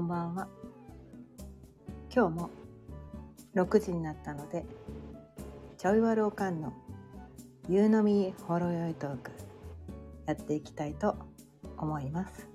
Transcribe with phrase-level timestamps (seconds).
[0.00, 0.48] こんばんは。
[2.10, 2.50] 今日も
[3.54, 4.64] 6時になったので
[5.76, 6.72] ちょいわるおかんの
[7.68, 9.30] 夕飲みほろよいトーク
[10.24, 11.16] やっていきたいと
[11.76, 12.48] 思います。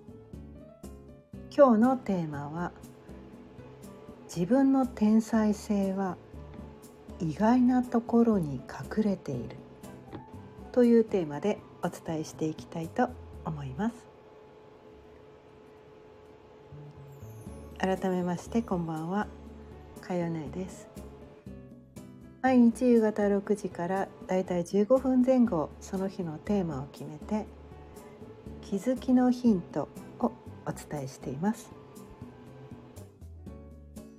[1.55, 2.71] 今日のテーマは
[4.23, 6.17] 自分の天才性は
[7.19, 9.55] 意外なところに隠れている
[10.71, 13.07] というテーマでお伝えしていきたいと
[13.45, 14.14] 思います。
[17.85, 19.27] 改めましてこんばんは。
[20.01, 20.87] かよねです。
[22.41, 27.45] 毎日夕方6時からだいたい15分前後その日のテーマを決めて
[28.63, 30.31] 気づきのヒントを
[30.65, 31.69] お伝えしています。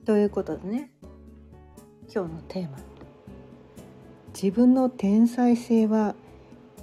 [0.05, 0.93] ということでね
[2.15, 2.79] 今日のテーマ。
[4.33, 6.15] 自分の天才性は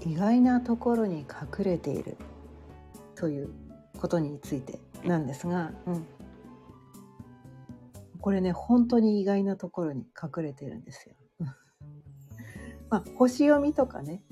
[0.06, 2.18] 意外なところに隠れている
[3.16, 3.50] という
[4.02, 6.06] ことについてなんですが、うん、
[8.24, 11.16] これね本当に意外なところに隠れてるんですよ。
[12.90, 14.24] まあ、星読みとかね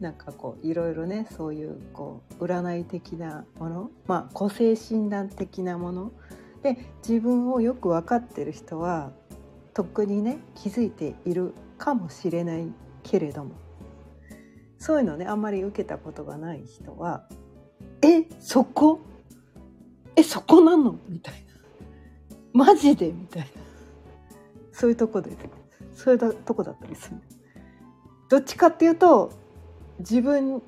[0.00, 6.12] なんかこういろいろねそういうこう占い的なもの、まあ、個性診断的なもの
[6.62, 9.12] で自分をよく分かってる人は
[9.72, 12.70] とっくにね気づいているかもしれない
[13.02, 13.52] けれども
[14.76, 17.26] そういうのねあんまり受けたことがない人は
[18.04, 19.00] 「えそこ？
[20.16, 21.47] えそこなの?」みたいな
[22.58, 23.48] 「マジで?」みたいな
[24.72, 25.30] そういうとこで
[25.94, 27.16] そういうとこだったりする。
[28.28, 29.30] どっちかっていうと
[30.00, 30.62] 自分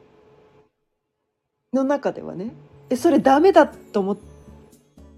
[1.72, 2.52] の中ではね
[2.88, 4.18] えそれダメだと思っ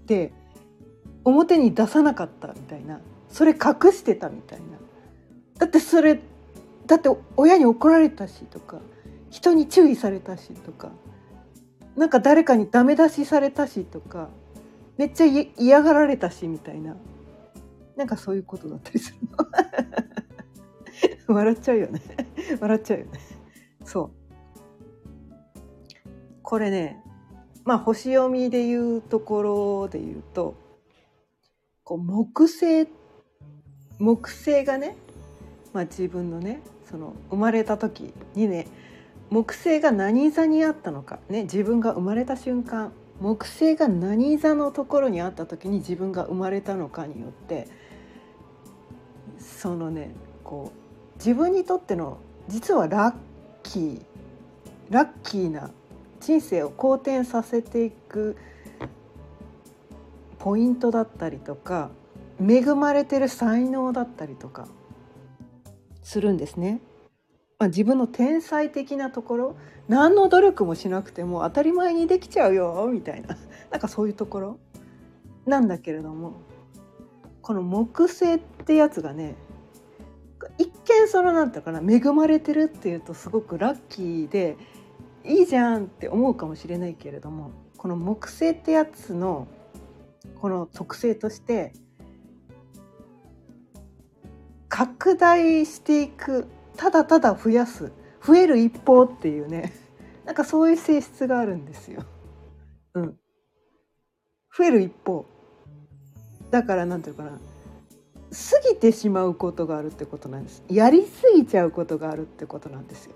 [0.05, 0.33] て
[1.23, 2.99] 表に出さなかったみたいな
[3.29, 4.65] それ隠してたみたいな
[5.57, 6.19] だってそれ
[6.85, 8.79] だって親に怒られたしとか
[9.29, 10.91] 人に注意されたしとか
[11.95, 14.29] なんか誰かにダメ出しされたしとか
[14.97, 15.25] めっちゃ
[15.57, 16.95] 嫌がられたしみたいな。
[17.95, 19.17] なんかそういうことだったりする
[21.27, 21.35] の。
[21.35, 22.01] 笑っちゃうよね。
[22.59, 23.11] 笑っちゃうよね。
[23.83, 24.23] そう。
[26.53, 27.01] これね
[27.63, 30.55] まあ星読みでいうところで言うと
[31.83, 32.87] こう木星
[33.97, 34.95] 木星がね、
[35.73, 38.67] まあ、自分のねその生まれた時にね
[39.31, 47.67] 木星が何座にあったのか、ね、自分が生まれた瞬間木星が何座のところにあった時に自分が生まれたのかによって
[49.39, 50.11] そのね
[50.43, 53.15] こう自分にとっての実はラッ
[53.63, 54.01] キー
[54.89, 55.71] ラッキーな
[56.19, 58.37] 人生を好転させていく
[60.39, 61.89] ポイントだったりとか
[62.45, 64.67] 恵まれてる才能だったりとか
[66.01, 66.81] するんですね。
[67.63, 69.55] まあ、自分の天才的なところ
[69.87, 73.37] 何の努力もしなくても当たり前にできちゃうよみたいな。
[73.71, 74.59] なんかそういうところ。
[75.45, 76.33] なんだけれども
[77.41, 79.35] この木星ってやつがね
[80.57, 84.57] 一見そのなんていうかな恵まれてるっていうとすごくラッキーで
[85.23, 89.47] いいじゃんって思うかもしれないけれどもこの木星ってやつの
[90.41, 91.71] この特性として
[94.67, 96.47] 拡大していく
[96.77, 97.91] ただただ増やす
[98.25, 99.73] 増える一方っていうね
[100.25, 102.03] なんかそういう性質があるんですよ。
[102.93, 103.19] うん。
[104.57, 105.25] 増える一方。
[106.49, 110.63] だから何て言うかな過ぎてしまうことがあるってことなんです。
[110.69, 113.13] やりすぎちゃうことがあるってことなんですよ。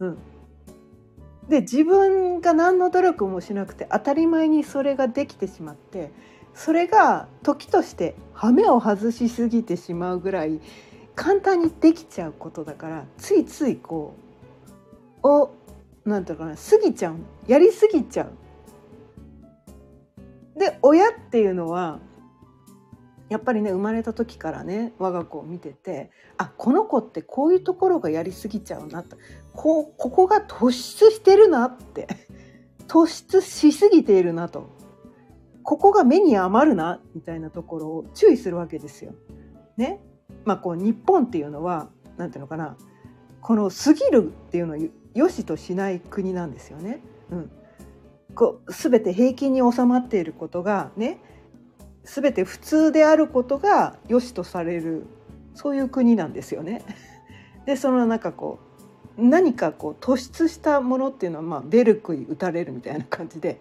[0.00, 0.18] うん。
[1.50, 6.12] で自分が何の努力もしなくて当たり前にそれができてしまって
[6.54, 10.60] それが時として羽目を外しすぎてしまうぐらい
[11.20, 14.14] 簡単にできちゃうことだからついついこ
[15.22, 15.54] うを
[16.06, 17.16] なんていうかな過ぎちゃう
[17.46, 18.32] やりすぎちゃう。
[20.58, 21.98] で親っていうのは
[23.28, 29.18] やっぱりね生まれた時からね我が子を見ててあこの子ってこういうところがやりすぎちゃうなと
[29.52, 32.08] こここが突出してるなって
[32.88, 34.70] 突出しすぎているなと
[35.64, 39.12] ここが目に余るなみたいなところを注意するわけですよ。
[39.76, 40.00] ね？
[40.44, 42.76] まあこう日本っていうのは何ていうのかな
[43.40, 44.78] この過ぎるっていうのを
[45.14, 47.00] 良しとしない国なんですよね。
[47.30, 47.50] うん、
[48.34, 51.20] こう全て平均に収まっていることがね
[52.04, 55.06] 全て普通であることが良しとされる
[55.54, 56.82] そういう国なんですよね。
[57.66, 58.58] でそのなんかこ
[59.18, 63.60] う何かこう突出したものっていうのはまあ出る杭打たれるみたいな感じで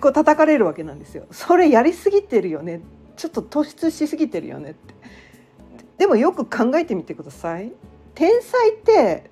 [0.00, 1.26] こう叩かれるわけなんですよ。
[1.30, 2.80] それやりすぎてるよね
[3.16, 4.94] ちょっと突出しすぎてるよねって
[5.98, 7.72] でもよく考えてみてください。
[8.14, 9.30] 天才って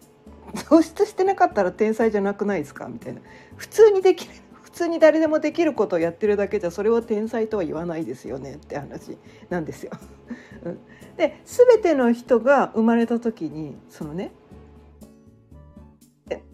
[0.54, 2.86] 突出してなかったら天才じゃなくないですか？
[2.88, 3.20] みたいな。
[3.56, 9.18] 普通にできる普通に誰でもできることをやってるだけじゃそれは天才とは言わないですよねって話
[9.50, 9.92] なんですよ。
[11.16, 14.32] で全ての人が生まれた時にそのね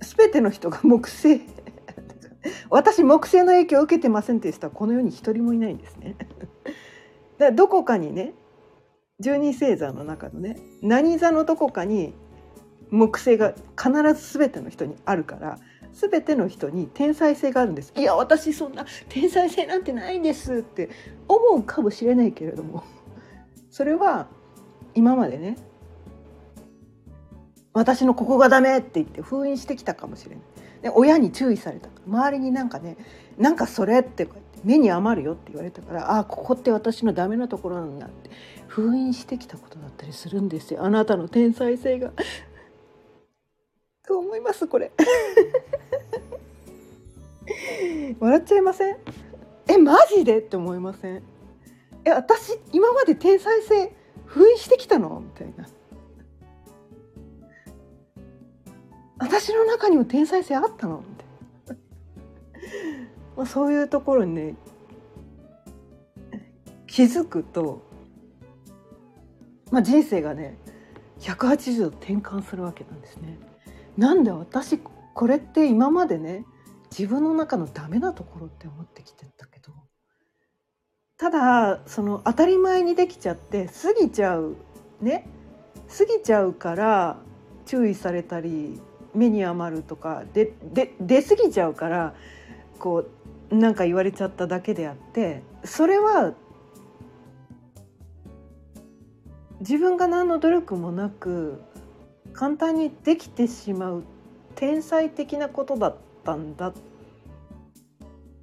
[0.01, 1.43] 全ての人が木星。
[2.71, 6.17] 私木星の影響を受けてませんっていう人はこの世に一人もいないんですね。
[7.39, 8.35] だどこかにね
[9.21, 12.15] 十二星座の中のね何座のどこかに
[12.91, 15.59] 木星が必ず全ての人にあるから
[15.93, 17.93] 全ての人に天才性があるんです。
[17.97, 20.91] いや私そんな天才性なんてないんですって
[21.27, 22.85] 思うかもしれないけれども。
[23.71, 24.29] それは
[24.95, 25.57] 今までね
[27.73, 30.45] 私のここがダメって言って封印してきたかもしれない。
[30.83, 31.89] で親に注意された。
[32.07, 32.97] 周りになんかね
[33.37, 34.29] なんかそれって
[34.65, 38.31] 目に余るよって言われたからああここって私のダメなところなんだって
[38.67, 40.85] 封印してきたことだったりするんですよ。
[40.85, 42.13] あなたの天才性が。
[44.07, 44.93] と思いますこれ。
[48.21, 48.97] 笑っちゃいません？
[49.69, 50.39] えマジで？
[50.39, 51.23] って思いません？
[52.05, 53.95] え私今まで天才性
[54.27, 55.21] 封印してきたの？
[55.25, 55.67] みたいな。
[59.19, 60.99] 私の中にも天才性あったの？
[60.99, 61.18] みたいな
[63.39, 64.55] まあそういうところにね
[66.89, 67.83] 気づくと、
[69.71, 70.59] まあ、人生がね
[71.21, 73.39] 180度転換するわけなんですね。
[73.97, 76.45] なんで私これって今までね
[76.91, 79.73] 自分の中のダメなところって思ってきてたけど
[81.17, 84.57] ただその当たり前にできちゃって過ぎちゃう
[85.01, 85.29] ね
[85.97, 87.19] 過ぎちゃうから
[87.67, 88.81] 注意されたり
[89.15, 92.15] 目に余るとかでで出過ぎちゃうから
[92.79, 93.11] こう
[93.51, 96.35] なんか言われちゃっただけであってそれは
[99.61, 101.61] 自分が何の努力もなく
[102.33, 104.05] 簡単にできてしまう
[104.55, 106.75] 天才的なことだったんだっ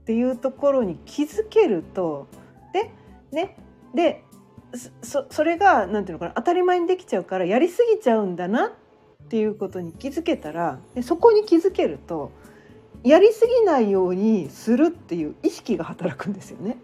[0.05, 2.27] ていうところに気づけると
[2.73, 2.91] で
[3.31, 3.57] ね
[3.93, 4.23] で
[5.01, 12.31] そそれが何て言うのかな当たり前にできちゃうからやりすぎちゃうんだなっていうことに気づけたらでそこに気づけると
[13.05, 16.77] やりすぎないようにするっていう意識が働くんですよね。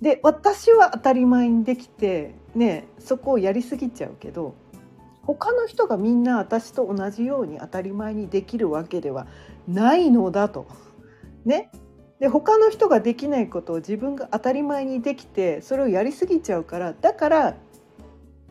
[0.00, 4.54] で私は当たり前にできてねそこをやりすぎちゃうけど
[5.22, 9.26] 他の人がみんな私と同じように当たり前にできるわけでは
[9.66, 10.66] ないのだと。
[11.44, 11.70] ね、
[12.20, 17.56] で他の人ができないことを自分が当たり前にできてそれをやりすぎちゃうからだから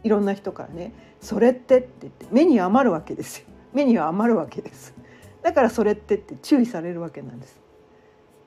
[0.03, 4.93] いろんな人からね「それって」って言って目に余るわけですよ目には余るわけです
[5.43, 7.61] だから「それって」って注意されるわけなんです。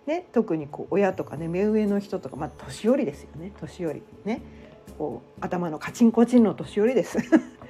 [0.06, 3.52] ね、特にこう親とかね目上の人とか、まあ、年寄りですよね。
[3.60, 4.40] 年寄りね。
[4.98, 7.18] こう頭のカチンコチンの年寄りです。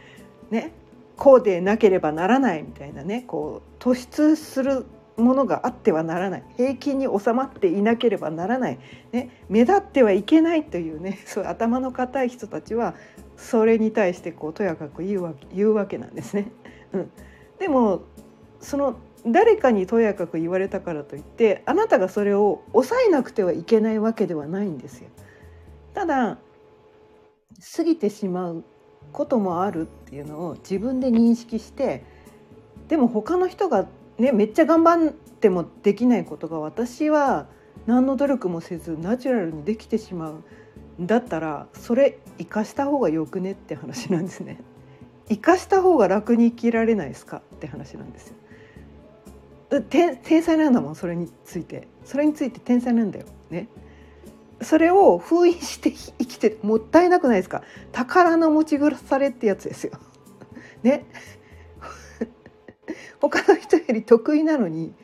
[0.50, 0.73] ね。
[1.17, 3.25] こうでなければならないみたいなね。
[3.26, 4.84] こう突出する
[5.17, 6.44] ものがあってはならない。
[6.58, 8.79] 平均に収まっていなければならない、
[9.12, 11.19] ね、目立ってはいけないというね。
[11.25, 12.94] そう頭の固い人たちは
[13.37, 16.49] それに対してこうとやかく言うわけ言うわけなんですね。
[16.93, 17.11] うん、
[17.58, 18.02] でも
[18.61, 25.08] その誰かにとやかく言われたからといってあなたがそれを抑えなくてはいけないわけではないんですよ。
[25.94, 26.38] ただ
[27.76, 28.64] 過ぎてしまう
[29.12, 32.04] こともあるっていうのを自分で認識して
[32.88, 33.86] でも他の人が
[34.19, 37.46] ねめっちゃ頑張ってもできないことが私は
[37.86, 40.44] 何の努力もせずナチュラルにできてしまう
[41.00, 44.58] だったらそれ生かした方がよくねって話なんですね。
[45.29, 48.36] 生かした方が楽に生きられないですかって話なんですよ。
[49.91, 51.89] 天才なんだもんそれについて。
[52.05, 53.27] それについて天才なんだよ。
[53.51, 53.69] ね。
[54.63, 57.63] それを封印して生きてもったいなくないですか？
[57.93, 59.93] 宝の持ち腐れってやつですよ。
[60.82, 61.05] ね。
[63.20, 64.94] 他の人より得意なのに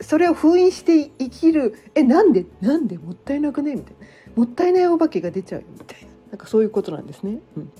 [0.00, 1.74] それを封印して生きる。
[1.94, 2.44] えなんで？
[2.60, 2.98] なんで？
[2.98, 3.76] もったいなくね？
[3.76, 4.06] みたいな。
[4.34, 6.08] もったいないお化けが出ちゃうみたいな。
[6.32, 7.38] なんかそういうことなんですね。
[7.56, 7.72] うん、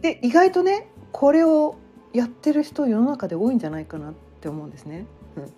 [0.00, 1.76] で意外とねこれを
[2.12, 5.06] やってる人世の中で多いんじゃないかなって思うんですね。
[5.36, 5.52] うん。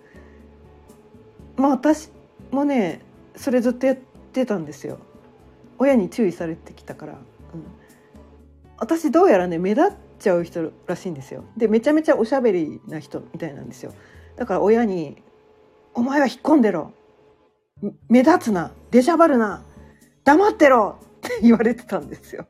[1.63, 2.09] まあ私
[2.51, 3.01] もね
[3.35, 3.97] それずっとやっ
[4.33, 4.99] てたんですよ。
[5.77, 7.19] 親に注意されてきたから、うん、
[8.77, 11.43] 私どうやらね目立っちゃう人らしいんですよ。
[11.57, 13.93] でめちゃめちゃおしゃべりな人みたいなんですよ。
[14.35, 15.21] だから親に
[15.93, 16.91] 「お前は引っ込んでろ。
[18.09, 18.71] 目立つな。
[18.91, 19.63] 出しゃばるな。
[20.23, 22.45] 黙ってろ!」って言われてたんですよ。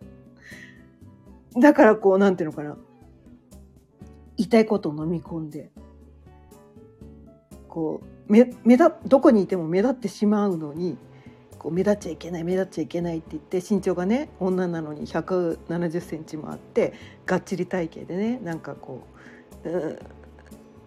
[1.57, 2.77] だからこうなんていうのかな。
[4.37, 5.71] 言いことを飲み込んで
[7.67, 10.97] こう目目立どこにいても目立ってしまうのに
[11.59, 16.93] こう目立っちゃいけない目立っちゃいけないって言って身長がね女なのに1 7 0センチもあって
[17.25, 19.05] がっちり体型でねなんかこ
[19.63, 19.99] う、う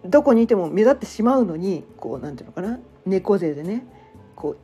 [0.05, 3.85] どこにいても目立ってしまうのにこうなんていうのかな猫背でね
[4.37, 4.57] こ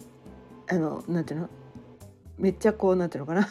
[0.68, 1.50] うあのなんていうの
[2.38, 3.48] めっちゃこうなんていうのかな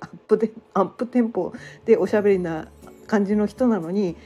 [0.00, 1.52] アップでアップテンポ
[1.84, 2.68] でおしゃべりな
[3.06, 4.16] 感じの人なのに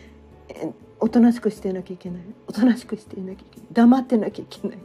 [1.00, 2.22] おとなしくしていなきゃいけない？
[2.46, 3.66] おとなしくしていなきゃいけない。
[3.72, 4.78] 黙ってなきゃいけない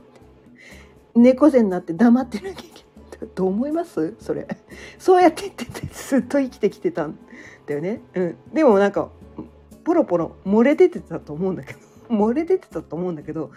[1.16, 4.16] 猫背になって黙ってなきゃいけないどう思います？
[4.20, 4.48] それ。
[5.00, 7.18] そうやって言っててずっと生きてきてたん
[7.66, 9.10] だよね、うん、でもなんか
[9.84, 11.80] ポロポロ漏れ出てたと思うんだけど。
[12.10, 13.52] 漏れ出てたと思うんだけど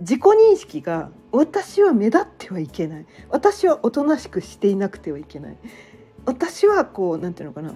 [0.00, 3.06] 自己認識が私は目立ってはいけない。
[3.28, 5.56] 私はおとなしくしていなくてはいけない。
[6.24, 7.74] 私はこうなんていうのかな。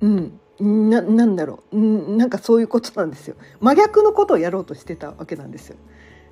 [0.00, 0.40] うん。
[0.90, 2.16] ななんだろう。
[2.16, 3.36] なんかそういうことなんですよ。
[3.60, 5.76] 真逆のことをやろうとしてたわけなんですよ。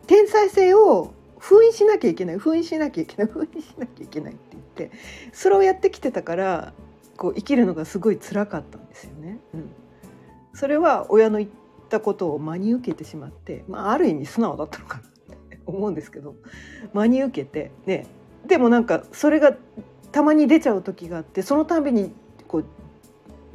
[0.06, 2.38] 天才性を封印しなきゃいけない。
[2.38, 3.32] 封印しなきゃいけない。
[3.32, 4.96] 封印しなきゃいけないって言って
[5.32, 6.72] それをやってきてたから
[7.16, 9.38] こう生きるのがすごい辛かったんですよね。
[9.54, 9.70] うん、
[10.54, 11.50] それは親の言っ
[11.88, 16.34] たことを真に受けてしまって、まあ、ある意味素直だったのかなって思うんですけど
[16.92, 18.06] 真に受けてね。
[18.46, 19.56] でもなんかそれが
[20.12, 22.12] たまに出ちゃう時があってそのたびに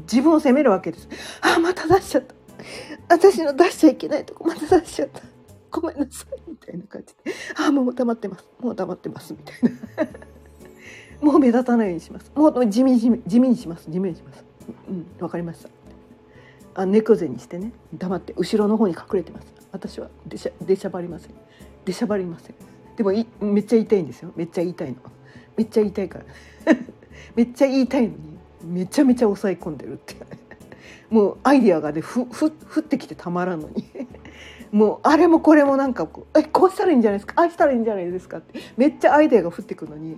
[0.01, 1.07] 自分を責めるわけです。
[1.41, 2.35] あまた出しちゃった。
[3.09, 5.21] 私の出しちゃいけないとこまた出しちゃった。
[5.71, 6.41] ごめんなさい。
[6.49, 8.45] みたいな感じで「あもう黙ってます。
[8.59, 10.11] もう黙ってます」みたいな。
[11.31, 12.31] もう目立たないようにします。
[12.35, 13.89] もう地味地味地味にします。
[13.89, 14.43] 地味にします。
[14.89, 15.69] うんわかりました。
[16.73, 17.71] あ猫背にしてね。
[17.93, 18.33] 黙って。
[18.37, 19.47] 後ろの方に隠れてます。
[19.71, 20.09] 私は。
[20.25, 21.31] 出しゃ出しゃばりません。
[21.85, 22.55] 出しゃばりません。
[22.95, 24.31] でもいめっちゃ痛いんですよ。
[24.35, 24.95] めっちゃ痛いの
[25.57, 26.25] めっちゃ痛いから。
[27.35, 28.30] めっちゃ言いたいのに。
[28.65, 30.15] めちゃめちゃ抑え込んでるって。
[31.09, 33.85] もうアイディアがでふふ降ってきてたまらんのに。
[34.71, 37.41] もうあれもこれもなんかこうえこうしたらいいんじゃないですか？
[37.41, 38.59] ああしたらいいんじゃないですかって。
[38.77, 40.17] めっちゃアイデアが降ってくるのに。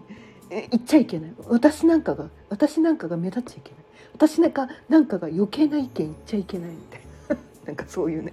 [0.50, 3.80] え言っちゃいけない私なんかが私なんかが目立っちゃいけない。
[4.14, 7.38] 私なんかなんかが余計な意見言っちゃいけないみたいな。
[7.66, 8.32] なんかそういうね。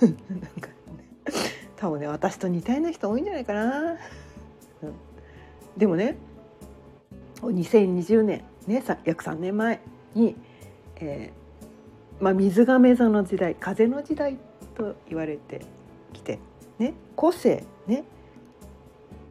[0.00, 0.14] なん
[0.60, 0.68] か、
[1.76, 3.96] 多分ね私と似たような人多いんじゃないかな、
[4.82, 4.92] うん、
[5.76, 6.16] でもね
[7.48, 9.80] 2020年ね約3年前
[10.14, 10.36] に、
[10.96, 14.36] えーまあ、水亀座の時代風の時代
[14.76, 15.62] と言われて
[16.12, 16.38] きて、
[16.78, 18.04] ね、個性ね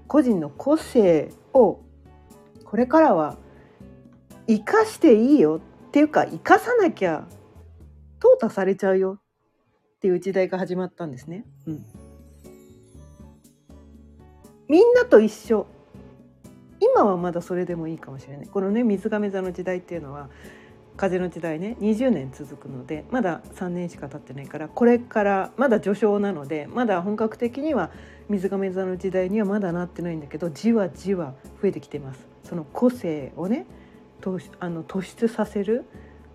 [0.07, 1.79] 個人の個性を
[2.65, 3.37] これからは
[4.47, 7.27] 生かしていいよっていうか生かさなきゃ
[8.19, 9.19] 淘汰されちゃうよ
[9.97, 11.45] っていう時代が始まったんですね。
[11.67, 11.85] うん、
[14.67, 15.67] みんなと一緒
[16.79, 20.29] 今はまだそれでもいいかもしれないこのね水亀座の時代っていうのは
[20.97, 27.91] 風の時代ね20年続くのでまだ3年しか経ってないからこれからまだ序章なのでまだ本格的には
[28.27, 33.65] 水亀座の時代にはまだなってないんだけどじわじわ増えてきてますその個性をね
[34.59, 35.85] あの突出させる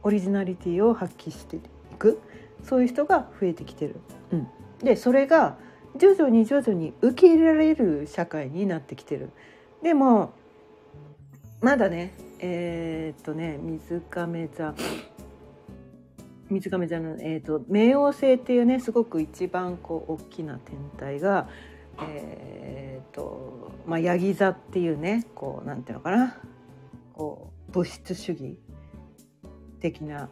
[0.02, 1.60] オリジナリティを発揮してい
[1.98, 2.20] く
[2.62, 3.96] そういう人が増えてきてる。
[4.32, 4.48] うん、
[4.78, 5.58] でそれが
[5.96, 9.30] 徐々に徐々に受け入れられる社会になってきてる。
[9.84, 10.32] でも
[11.60, 14.74] まだねえー、っとね水亀座。
[16.48, 21.48] 水亀座の、えーと、冥王星っていうねすごく一番こう大きな天体が、
[22.00, 26.36] えーとまあ、ヤギ座っていうねこうなんていうのかな。
[27.12, 28.58] こう物質主義
[29.80, 30.30] 的な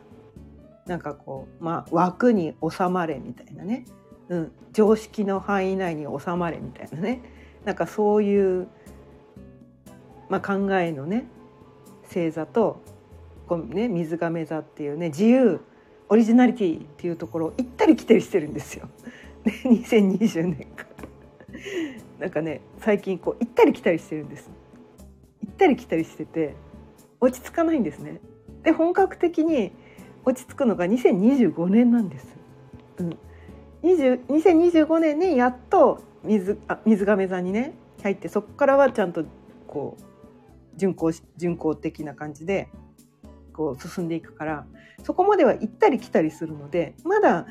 [0.87, 3.85] なんかこう、まあ、枠に収まれみたいなね、
[4.29, 7.23] うん、常識の範囲内に収まれみたいなね。
[7.65, 8.69] なんかそういう
[10.33, 11.27] まあ、考えのね
[12.09, 12.83] 星座と
[13.47, 15.61] この、ね、水亀座っていうね自由
[16.09, 18.89] オリジナリティっていうところを行ったり来たりしてるんですよ。
[19.45, 21.59] 2020年から
[22.19, 24.51] なんかね最近こう行ったり来たりしてるんです。
[25.43, 26.55] 行ったり来たりしてて
[27.21, 28.19] 落ち着かないんですね。
[28.63, 29.73] で本格的に
[30.25, 32.27] 落ち着くのが2025年なんです。
[33.01, 33.19] うん、
[33.83, 39.27] 2025年にやっと水あ水亀座にね入ってそこからはちゃんと
[39.67, 40.12] こう
[40.77, 42.69] 巡航巡航的な感じで
[43.53, 44.67] こう進んでいくから
[45.05, 47.47] そこまでは行ったり来たりするのでまだ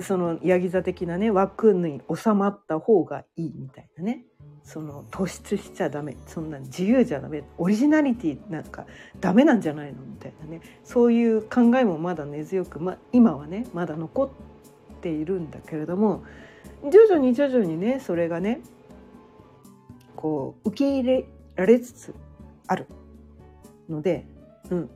[0.00, 4.24] そのヤギ座的なね枠に収まった方がいいみたいなね
[4.64, 8.86] その突出しちゃダメそんな自由じゃダメオリジナリティなんか
[9.20, 14.30] ダメなんじゃないのみたいなねそういう考えもまだ根強く、ま、今はねまだ残っ
[15.00, 16.24] ているんだけれども
[16.90, 18.60] 徐々に徐々にねそれがね
[20.16, 21.24] こう受け入れ
[21.56, 22.14] られつつ
[22.66, 22.86] ある。
[23.88, 24.26] ので、
[24.70, 24.90] うん、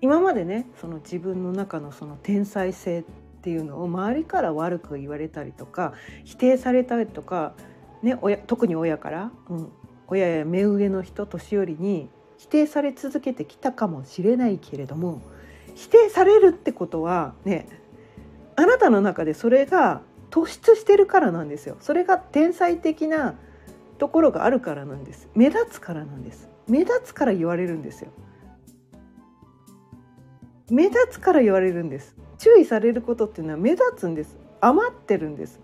[0.00, 3.04] 今までねその自分の中のその天才性っ
[3.40, 7.54] ていうのを周りから悪く言われたりとか否定されたりとか、
[8.02, 9.72] ね、親特に親から、うん、
[10.08, 15.22] 親や目上の人年寄りに否定され続けてきたかもしれないけれども
[15.74, 17.68] 否定されるってことはね
[18.56, 21.76] あなたの中でそれが突出してるからなんですよ。
[21.80, 23.36] それが天才的な
[23.98, 25.28] ところがあるからなんです。
[25.34, 26.48] 目立つからなんです。
[26.68, 28.10] 目立つから言われるんですよ。
[30.70, 32.14] 目立つから言われるんです。
[32.38, 34.36] 注意されることっていうのは目立つんです。
[34.60, 35.60] 余ってるんです。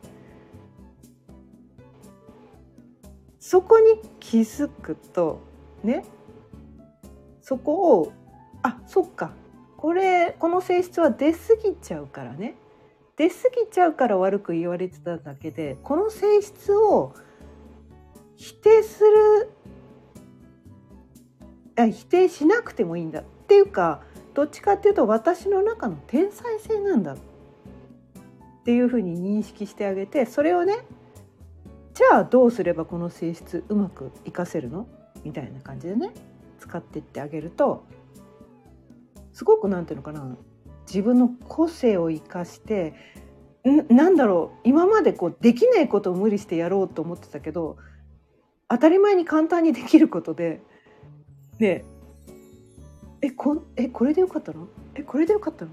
[3.39, 5.41] そこに気づくと
[5.83, 6.05] ね。
[7.43, 8.13] そこを
[8.63, 9.33] あそっか。
[9.77, 12.55] これこの性質は出過ぎちゃうからね。
[13.17, 17.15] 出過ぎちゃうから悪く言われてただけでこの性質を
[18.45, 19.51] 否定する
[21.77, 24.03] あ否定しなくてもいいんだっていうか
[24.35, 27.17] どっちかっていうと私の中の天才性なんだっ
[28.65, 30.77] ていうふうに認識してあげてそれをね
[31.95, 34.87] じゃあどうすればこの性質うまく活かせるの？
[35.25, 36.13] みたいな感じでね
[36.59, 37.87] 使ってってあげると
[39.33, 40.37] すごくなんていうのかな
[40.87, 42.93] 自分の個性を生かして
[43.89, 47.79] なんだろう今までこうできないことを無理してやろうと思ってたけど
[48.69, 50.61] 当たり前に簡単にできることで。
[51.59, 51.85] ね。
[53.21, 54.69] えこえこれでよかったの？
[54.95, 55.71] えこれでよかったの？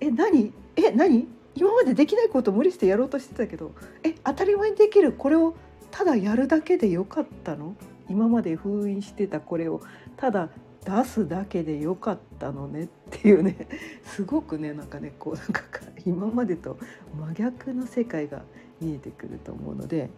[0.00, 0.52] え何？
[0.76, 1.26] え何？
[1.54, 3.72] 今までできないこと無理してやろうとしてたけど。
[4.04, 5.12] え当たり前にできる。
[5.12, 5.54] これを
[5.90, 7.74] ただやるだけでよかったの？
[8.08, 9.80] 今まで封印してたこれを。
[10.16, 10.50] ただ
[10.84, 12.84] 出すだけでよかったのね。
[12.84, 13.68] っていうね。
[14.04, 15.62] すごくねなんかねこうなんか
[16.04, 16.78] 今までと
[17.18, 18.42] 真逆の世界が
[18.80, 20.10] 見えてくると思うので。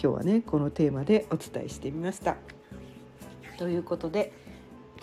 [0.00, 2.36] 今日はねこのテーマでお伝えしてみました。
[3.58, 4.32] ということで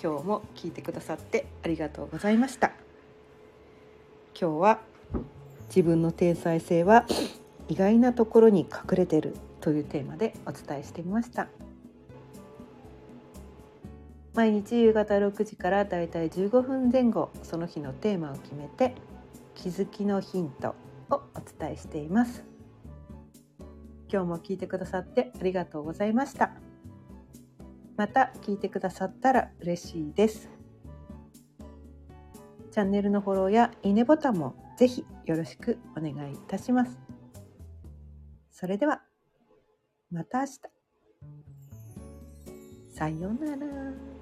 [0.01, 2.71] 今日も聞いてくださってありがとうございました。
[4.39, 4.79] 今日は
[5.67, 7.05] 自分の天才性は
[7.67, 11.49] 意外なところに隠れてるというテーマでお伝えしてみました。
[14.33, 18.95] 毎日夕方6時からだいたい15分前後その日のテーマを決めて
[19.55, 20.75] 気づきのヒント
[21.09, 22.54] をお伝えしています
[24.11, 26.51] 今日も聞いてくださってありがとうございました。
[27.97, 30.49] また聞いてくださったら嬉しいです。
[32.71, 36.99] チャンネルのフォローやいいねボタンもぜひよろしくお願いいたします。
[38.51, 39.01] それでは
[40.11, 40.59] また明日。
[42.93, 44.14] さようなら。